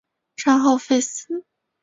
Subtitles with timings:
[0.35, 1.45] 战后废寺。